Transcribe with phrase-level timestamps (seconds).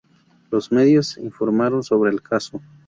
[0.49, 2.59] Los medios informaron sobre el caso.